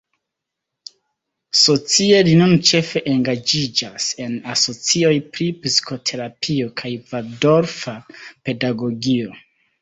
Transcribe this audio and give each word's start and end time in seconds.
Socie, 1.63 2.15
li 2.27 2.31
nun 2.39 2.53
ĉefe 2.69 3.03
engaĝiĝas 3.11 4.07
en 4.25 4.33
asocioj 4.55 5.11
pri 5.37 5.51
psikoterapio 5.67 6.73
kaj 6.83 6.93
valdorfa 7.13 7.95
pedagogio. 8.49 9.39